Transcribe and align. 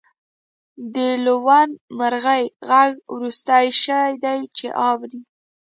د 0.93 0.95
لوون 1.25 1.69
مرغۍ 1.97 2.43
غږ 2.69 2.91
وروستی 3.15 3.65
شی 3.83 4.09
دی 4.23 4.39
چې 4.57 4.67
اورئ 4.87 5.17